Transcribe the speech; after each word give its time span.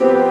Thank 0.00 0.29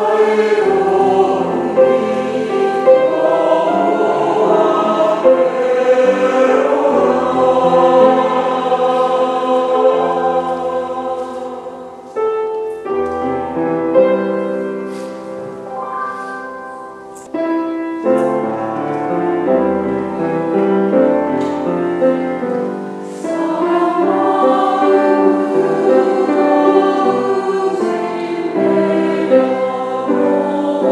Glory, 0.00 0.54
glory. 0.64 0.79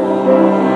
Lord. 0.09 0.68